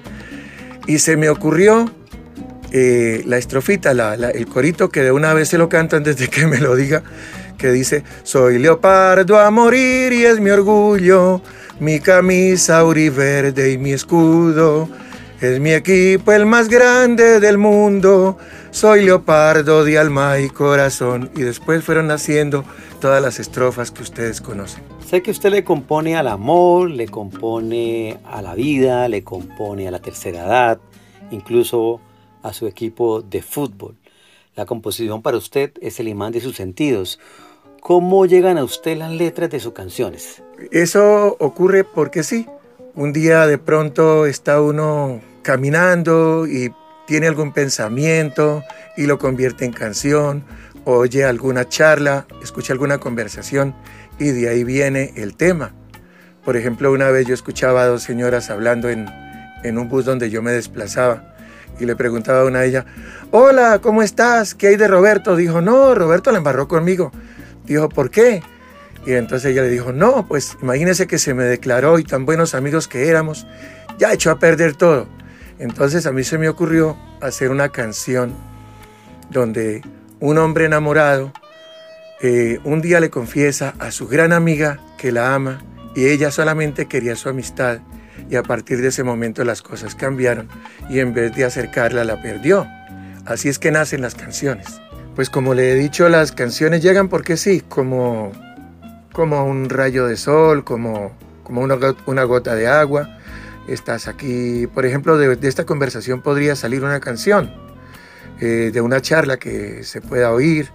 Y 0.87 0.99
se 0.99 1.17
me 1.17 1.29
ocurrió 1.29 1.91
eh, 2.73 3.23
la 3.27 3.39
estrofita, 3.39 3.93
el 3.93 4.47
corito 4.47 4.89
que 4.89 5.03
de 5.03 5.13
una 5.13 5.35
vez 5.35 5.49
se 5.49 5.59
lo 5.59 5.69
cantan 5.69 6.03
desde 6.03 6.29
que 6.29 6.47
me 6.47 6.59
lo 6.59 6.75
diga, 6.75 7.03
que 7.59 7.71
dice, 7.71 8.05
soy 8.23 8.59
leopardo 8.59 9.39
a 9.39 9.51
morir 9.51 10.13
y 10.13 10.25
es 10.25 10.41
mi 10.41 10.51
orgullo, 10.51 11.43
mi 11.81 12.01
camisa 12.01 12.83
verde 12.83 13.73
y 13.73 13.79
mi 13.79 13.93
escudo, 13.93 14.89
es 15.41 15.61
mi 15.61 15.73
equipo 15.73 16.33
el 16.33 16.47
más 16.47 16.69
grande 16.69 17.41
del 17.41 17.59
mundo, 17.59 18.39
soy 18.71 19.05
leopardo 19.05 19.85
de 19.85 19.99
alma 19.99 20.39
y 20.39 20.49
corazón. 20.49 21.31
Y 21.37 21.43
después 21.43 21.85
fueron 21.85 22.07
naciendo 22.07 22.65
todas 23.01 23.23
las 23.23 23.39
estrofas 23.39 23.91
que 23.91 24.03
ustedes 24.03 24.41
conocen. 24.41 24.96
Sé 25.07 25.23
que 25.23 25.31
usted 25.31 25.51
le 25.51 25.63
compone 25.63 26.17
al 26.17 26.27
amor, 26.27 26.91
le 26.91 27.07
compone 27.07 28.19
a 28.25 28.43
la 28.43 28.57
vida, 28.57 29.09
le 29.09 29.23
compone 29.23 29.87
a 29.87 29.93
la 29.93 30.01
tercera 30.01 30.45
edad, 30.45 30.81
incluso 31.31 32.01
a 32.43 32.53
su 32.53 32.67
equipo 32.67 33.23
de 33.23 33.41
fútbol. 33.41 33.95
La 34.57 34.67
composición 34.67 35.23
para 35.23 35.37
usted 35.37 35.71
es 35.81 36.01
el 36.01 36.09
imán 36.09 36.33
de 36.33 36.41
sus 36.41 36.57
sentidos. 36.57 37.21
¿Cómo 37.81 38.27
llegan 38.27 38.59
a 38.59 38.65
usted 38.65 38.99
las 38.99 39.13
letras 39.13 39.49
de 39.49 39.61
sus 39.61 39.75
canciones? 39.75 40.43
Eso 40.73 41.37
ocurre 41.39 41.85
porque 41.85 42.25
sí. 42.25 42.49
Un 42.97 43.13
día 43.13 43.47
de 43.47 43.59
pronto 43.59 44.27
está 44.27 44.61
uno 44.61 45.21
caminando 45.43 46.49
y 46.49 46.73
tiene 47.07 47.29
algún 47.29 47.53
pensamiento 47.53 48.65
y 48.97 49.07
lo 49.07 49.19
convierte 49.19 49.67
en 49.67 49.73
canción, 49.73 50.43
oye 50.85 51.25
alguna 51.25 51.69
charla, 51.69 52.27
escucha 52.43 52.73
alguna 52.73 52.99
conversación 52.99 53.73
y 54.19 54.31
de 54.31 54.49
ahí 54.49 54.65
viene 54.65 55.13
el 55.17 55.37
tema. 55.37 55.73
Por 56.45 56.57
ejemplo, 56.57 56.93
una 56.93 57.11
vez 57.11 57.27
yo 57.27 57.35
escuchaba 57.35 57.83
a 57.83 57.87
dos 57.87 58.03
señoras 58.03 58.51
hablando 58.51 58.89
en, 58.89 59.07
en 59.65 59.79
un 59.79 59.89
bus 59.89 60.05
donde 60.05 60.31
yo 60.31 60.43
me 60.43 60.53
desplazaba 60.53 61.35
y 61.79 61.85
le 61.85 61.97
preguntaba 61.97 62.43
a 62.43 62.45
una 62.45 62.61
de 62.61 62.69
ellas, 62.69 62.85
hola, 63.31 63.81
¿cómo 63.83 64.03
estás? 64.03 64.55
¿Qué 64.55 64.69
hay 64.69 64.77
de 64.77 64.89
Roberto? 64.89 65.37
Dijo, 65.37 65.61
no, 65.61 65.95
Roberto 65.95 66.31
la 66.31 66.39
embarró 66.39 66.69
conmigo. 66.69 67.13
Dijo, 67.65 67.89
¿por 67.89 68.11
qué? 68.11 68.43
Y 69.05 69.13
entonces 69.13 69.53
ella 69.53 69.63
le 69.63 69.69
dijo, 69.69 69.93
no, 69.93 70.27
pues 70.27 70.57
imagínese 70.63 71.07
que 71.07 71.19
se 71.19 71.35
me 71.35 71.45
declaró 71.45 71.99
y 71.99 72.05
tan 72.05 72.27
buenos 72.27 72.55
amigos 72.55 72.89
que 72.89 73.09
éramos, 73.09 73.47
ya 73.99 74.13
echó 74.13 74.31
a 74.31 74.39
perder 74.39 74.75
todo. 74.75 75.09
Entonces 75.59 76.07
a 76.07 76.13
mí 76.13 76.25
se 76.25 76.39
me 76.39 76.49
ocurrió 76.49 76.97
hacer 77.21 77.51
una 77.51 77.69
canción 77.71 78.35
donde 79.31 79.83
un 80.21 80.39
hombre 80.39 80.65
enamorado 80.65 81.33
eh, 82.23 82.61
un 82.65 82.81
día 82.81 83.01
le 83.01 83.11
confiesa 83.11 83.75
a 83.79 83.91
su 83.91 84.09
gran 84.09 84.33
amiga 84.33 84.81
que 84.97 85.13
la 85.13 85.35
ama 85.35 85.63
y 85.95 86.07
ella 86.07 86.31
solamente 86.31 86.87
quería 86.87 87.15
su 87.15 87.29
amistad 87.29 87.81
y 88.31 88.37
a 88.37 88.43
partir 88.43 88.81
de 88.81 88.89
ese 88.89 89.05
momento 89.05 89.45
las 89.45 89.63
cosas 89.63 89.95
cambiaron 89.95 90.49
y 90.89 91.01
en 91.01 91.13
vez 91.13 91.35
de 91.35 91.45
acercarla 91.45 92.05
la 92.05 92.21
perdió. 92.23 92.67
Así 93.27 93.49
es 93.49 93.59
que 93.59 93.71
nacen 93.71 94.01
las 94.01 94.15
canciones. 94.15 94.81
Pues 95.15 95.31
como 95.31 95.55
le 95.55 95.73
he 95.73 95.75
dicho, 95.75 96.09
las 96.09 96.33
canciones 96.33 96.83
llegan 96.83 97.09
porque 97.09 97.37
sí, 97.37 97.63
como, 97.67 98.33
como 99.13 99.45
un 99.45 99.69
rayo 99.69 100.07
de 100.07 100.17
sol, 100.17 100.65
como, 100.65 101.13
como 101.43 101.63
una, 101.63 102.25
gota 102.25 102.55
de 102.55 102.67
agua. 102.67 103.19
Estás 103.69 104.09
aquí, 104.09 104.67
por 104.69 104.87
ejemplo, 104.87 105.19
de, 105.19 105.39
esta 105.49 105.65
conversación 105.65 106.23
podría 106.23 106.55
salir 106.55 106.85
una 106.85 107.01
canción, 107.01 107.53
eh, 108.41 108.71
de 108.73 108.81
una 108.81 109.01
charla 109.01 109.39
que 109.39 109.83
se 109.85 110.01
pueda 110.01 110.33
oír, 110.33 110.71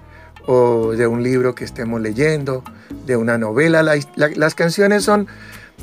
o 0.48 0.92
de 0.92 1.08
un 1.08 1.24
libro 1.24 1.56
que 1.56 1.64
estemos 1.64 2.02
leyendo, 2.02 2.64
de 3.06 3.16
una 3.16 3.38
novela. 3.38 3.84
las 3.84 4.56
canciones 4.56 5.04
son 5.04 5.28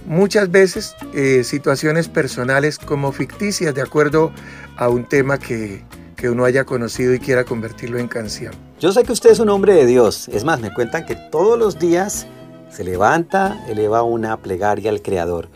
muchas 0.06 0.50
veces 0.50 0.94
eh, 1.14 1.42
situaciones 1.44 2.08
personales 2.08 2.78
como 2.78 3.12
ficticias 3.12 3.74
de 3.74 3.82
acuerdo 3.82 4.32
a 4.76 4.88
un 4.88 5.04
tema 5.04 5.38
que, 5.38 5.82
que 6.16 6.28
uno 6.28 6.44
haya 6.44 6.64
conocido 6.64 7.14
y 7.14 7.18
quiera 7.18 7.44
convertirlo 7.44 7.98
en 7.98 8.08
canción. 8.08 8.52
Yo 8.80 8.92
sé 8.92 9.02
que 9.04 9.12
usted 9.12 9.30
es 9.30 9.40
un 9.40 9.48
hombre 9.48 9.74
de 9.74 9.86
Dios. 9.86 10.28
Es 10.28 10.44
más, 10.44 10.60
me 10.60 10.72
cuentan 10.72 11.06
que 11.06 11.16
todos 11.30 11.58
los 11.58 11.78
días 11.78 12.26
se 12.70 12.84
levanta, 12.84 13.64
eleva 13.68 14.02
una 14.02 14.36
plegaria 14.36 14.90
al 14.90 15.02
Creador. 15.02 15.48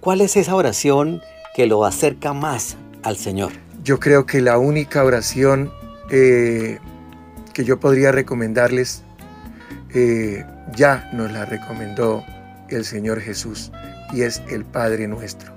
¿Cuál 0.00 0.20
es 0.20 0.36
esa 0.36 0.54
oración 0.54 1.20
que 1.54 1.66
lo 1.66 1.84
acerca 1.84 2.32
más 2.32 2.76
al 3.02 3.16
Señor? 3.16 3.52
Yo 3.82 3.98
creo 3.98 4.26
que 4.26 4.40
la 4.40 4.58
única 4.58 5.02
oración 5.04 5.72
eh, 6.10 6.78
que 7.58 7.64
yo 7.64 7.80
podría 7.80 8.12
recomendarles, 8.12 9.02
eh, 9.92 10.46
ya 10.76 11.10
nos 11.12 11.32
la 11.32 11.44
recomendó 11.44 12.22
el 12.68 12.84
Señor 12.84 13.20
Jesús 13.20 13.72
y 14.12 14.22
es 14.22 14.40
el 14.48 14.64
Padre 14.64 15.08
nuestro. 15.08 15.52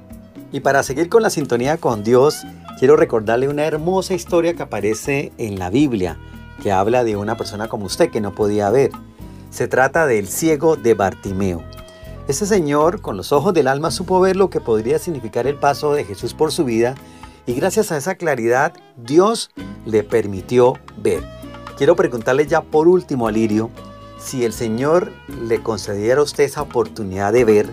Y 0.52 0.62
para 0.62 0.82
seguir 0.82 1.10
con 1.10 1.22
la 1.22 1.30
sintonía 1.30 1.78
con 1.78 2.04
Dios, 2.04 2.42
quiero 2.80 2.96
recordarle 2.96 3.50
una 3.50 3.66
hermosa 3.66 4.16
historia 4.16 4.56
que 4.56 4.64
aparece 4.64 5.32
en 5.38 5.60
la 5.60 5.70
Biblia, 5.70 6.18
que 6.64 6.72
habla 6.72 7.04
de 7.04 7.18
una 7.18 7.38
persona 7.38 7.68
como 7.68 7.86
usted 7.86 8.10
que 8.10 8.20
no 8.20 8.34
podía 8.34 8.72
ver. 8.72 8.90
Se 9.52 9.68
trata 9.68 10.08
del 10.08 10.28
ciego 10.28 10.78
de 10.78 10.96
Bartimeo. 10.96 11.62
Ese 12.28 12.48
señor, 12.48 13.02
con 13.02 13.16
los 13.16 13.32
ojos 13.32 13.54
del 13.54 13.68
alma, 13.68 13.92
supo 13.92 14.20
ver 14.20 14.38
lo 14.38 14.50
que 14.50 14.60
podría 14.60 14.98
significar 14.98 15.46
el 15.46 15.58
paso 15.58 15.94
de 15.94 16.04
Jesús 16.04 16.34
por 16.34 16.52
su 16.52 16.66
vida 16.66 16.96
y 17.46 17.54
gracias 17.54 17.92
a 17.92 17.98
esa 17.98 18.16
claridad, 18.16 18.74
Dios 18.98 19.52
le 19.86 20.04
permitió 20.04 20.80
ver. 20.98 21.41
Quiero 21.82 21.96
preguntarle 21.96 22.46
ya 22.46 22.62
por 22.62 22.88
último 22.88 23.28
a 23.28 23.32
Lirio, 23.32 23.72
si 24.20 24.46
el 24.46 24.54
Señor 24.54 25.12
le 25.48 25.64
concediera 25.64 26.20
a 26.20 26.24
usted 26.24 26.44
esa 26.44 26.62
oportunidad 26.62 27.34
de 27.34 27.44
ver, 27.44 27.72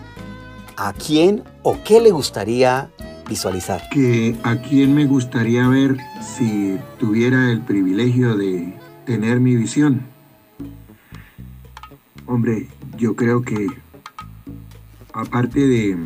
¿a 0.78 0.94
quién 0.94 1.44
o 1.62 1.76
qué 1.84 2.00
le 2.00 2.10
gustaría 2.10 2.90
visualizar? 3.28 3.82
Que 3.90 4.34
a 4.44 4.56
quién 4.62 4.94
me 4.94 5.04
gustaría 5.04 5.68
ver 5.68 5.98
si 6.22 6.78
tuviera 6.98 7.52
el 7.52 7.60
privilegio 7.60 8.34
de 8.34 8.72
tener 9.04 9.40
mi 9.40 9.56
visión. 9.56 10.00
Hombre, 12.24 12.66
yo 12.96 13.14
creo 13.14 13.42
que 13.42 13.66
aparte 15.12 15.60
de, 15.60 15.98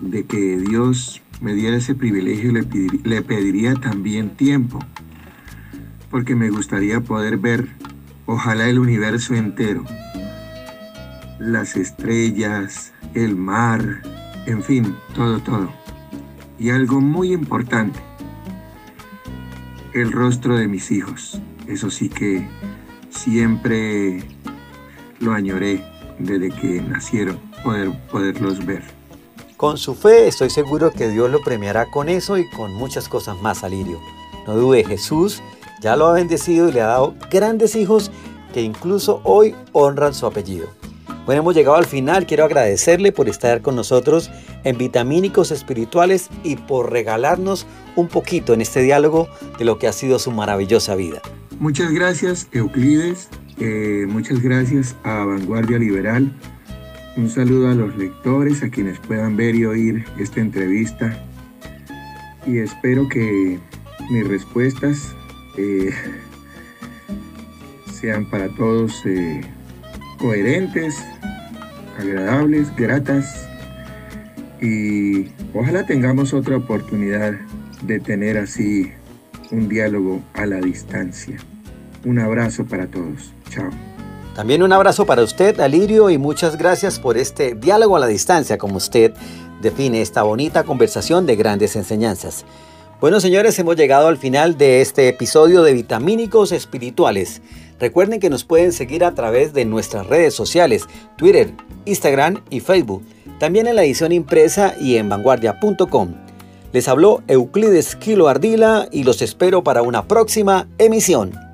de 0.00 0.24
que 0.24 0.56
Dios 0.56 1.20
me 1.40 1.52
diera 1.52 1.78
ese 1.78 1.96
privilegio, 1.96 2.52
le, 2.52 2.64
le 3.02 3.22
pediría 3.22 3.74
también 3.74 4.36
tiempo, 4.36 4.78
porque 6.12 6.36
me 6.36 6.50
gustaría 6.50 7.00
poder 7.00 7.38
ver, 7.38 7.68
ojalá 8.26 8.68
el 8.68 8.78
universo 8.78 9.34
entero, 9.34 9.82
las 11.40 11.74
estrellas, 11.74 12.92
el 13.14 13.34
mar, 13.34 14.02
en 14.46 14.62
fin, 14.62 14.94
todo, 15.14 15.40
todo. 15.40 15.72
Y 16.58 16.68
algo 16.68 17.00
muy 17.00 17.32
importante, 17.32 17.98
el 19.94 20.12
rostro 20.12 20.56
de 20.56 20.68
mis 20.68 20.90
hijos. 20.90 21.40
Eso 21.66 21.90
sí 21.90 22.10
que 22.10 22.46
siempre 23.08 24.22
lo 25.18 25.32
añoré 25.32 25.82
desde 26.18 26.50
que 26.50 26.82
nacieron, 26.82 27.38
poder, 27.64 27.90
poderlos 28.10 28.64
ver. 28.66 28.82
Con 29.56 29.78
su 29.78 29.94
fe 29.94 30.28
estoy 30.28 30.50
seguro 30.50 30.90
que 30.90 31.08
Dios 31.08 31.30
lo 31.30 31.40
premiará 31.40 31.86
con 31.86 32.10
eso 32.10 32.36
y 32.36 32.48
con 32.50 32.74
muchas 32.74 33.08
cosas 33.08 33.40
más, 33.40 33.64
Alirio. 33.64 33.98
No 34.46 34.56
dude, 34.56 34.84
Jesús 34.84 35.42
ya 35.82 35.96
lo 35.96 36.06
ha 36.06 36.14
bendecido 36.14 36.68
y 36.68 36.72
le 36.72 36.80
ha 36.80 36.86
dado 36.86 37.14
grandes 37.30 37.76
hijos 37.76 38.10
que 38.54 38.62
incluso 38.62 39.20
hoy 39.24 39.54
honran 39.72 40.14
su 40.14 40.24
apellido. 40.24 40.68
Bueno, 41.26 41.42
hemos 41.42 41.54
llegado 41.54 41.76
al 41.76 41.84
final. 41.84 42.26
Quiero 42.26 42.44
agradecerle 42.44 43.12
por 43.12 43.28
estar 43.28 43.60
con 43.60 43.76
nosotros 43.76 44.30
en 44.64 44.78
Vitamínicos 44.78 45.50
Espirituales 45.50 46.30
y 46.42 46.56
por 46.56 46.90
regalarnos 46.90 47.66
un 47.94 48.08
poquito 48.08 48.54
en 48.54 48.62
este 48.62 48.80
diálogo 48.80 49.28
de 49.58 49.66
lo 49.66 49.78
que 49.78 49.86
ha 49.86 49.92
sido 49.92 50.18
su 50.18 50.30
maravillosa 50.30 50.94
vida. 50.94 51.20
Muchas 51.60 51.92
gracias, 51.92 52.48
Euclides. 52.52 53.28
Eh, 53.58 54.06
muchas 54.08 54.40
gracias 54.40 54.96
a 55.04 55.24
Vanguardia 55.24 55.78
Liberal 55.78 56.32
un 57.14 57.28
saludo 57.28 57.68
a 57.68 57.74
los 57.74 57.94
lectores, 57.96 58.62
a 58.62 58.70
quienes 58.70 58.98
puedan 59.00 59.36
ver 59.36 59.54
y 59.54 59.66
oír 59.66 60.04
esta 60.18 60.40
entrevista. 60.40 61.14
Y 62.46 62.58
espero 62.58 63.06
que 63.08 63.58
mis 64.10 64.26
respuestas 64.26 65.14
eh, 65.56 65.90
sean 67.92 68.26
para 68.26 68.48
todos 68.48 69.04
eh, 69.06 69.40
coherentes, 70.18 70.96
agradables, 71.98 72.74
gratas. 72.76 73.48
Y 74.60 75.28
ojalá 75.54 75.84
tengamos 75.86 76.32
otra 76.32 76.56
oportunidad 76.56 77.34
de 77.82 78.00
tener 78.00 78.38
así 78.38 78.92
un 79.50 79.68
diálogo 79.68 80.22
a 80.34 80.46
la 80.46 80.60
distancia. 80.60 81.36
Un 82.04 82.18
abrazo 82.18 82.64
para 82.64 82.86
todos. 82.86 83.32
Chao. 83.50 83.70
También 84.34 84.62
un 84.62 84.72
abrazo 84.72 85.04
para 85.04 85.22
usted, 85.22 85.60
Alirio, 85.60 86.08
y 86.08 86.16
muchas 86.16 86.56
gracias 86.56 86.98
por 86.98 87.18
este 87.18 87.54
diálogo 87.54 87.96
a 87.96 88.00
la 88.00 88.06
distancia, 88.06 88.56
como 88.56 88.76
usted 88.76 89.12
define 89.60 90.00
esta 90.00 90.22
bonita 90.22 90.64
conversación 90.64 91.26
de 91.26 91.36
grandes 91.36 91.76
enseñanzas. 91.76 92.46
Bueno, 93.02 93.18
señores, 93.18 93.58
hemos 93.58 93.74
llegado 93.74 94.06
al 94.06 94.16
final 94.16 94.56
de 94.56 94.80
este 94.80 95.08
episodio 95.08 95.64
de 95.64 95.72
Vitamínicos 95.72 96.52
Espirituales. 96.52 97.42
Recuerden 97.80 98.20
que 98.20 98.30
nos 98.30 98.44
pueden 98.44 98.72
seguir 98.72 99.04
a 99.04 99.12
través 99.12 99.52
de 99.52 99.64
nuestras 99.64 100.06
redes 100.06 100.34
sociales, 100.34 100.84
Twitter, 101.16 101.52
Instagram 101.84 102.44
y 102.48 102.60
Facebook. 102.60 103.02
También 103.40 103.66
en 103.66 103.74
la 103.74 103.82
edición 103.82 104.12
impresa 104.12 104.76
y 104.80 104.98
en 104.98 105.08
vanguardia.com. 105.08 106.14
Les 106.72 106.86
habló 106.86 107.24
Euclides 107.26 107.96
Kilo 107.96 108.28
Ardila 108.28 108.86
y 108.92 109.02
los 109.02 109.20
espero 109.20 109.64
para 109.64 109.82
una 109.82 110.06
próxima 110.06 110.68
emisión. 110.78 111.51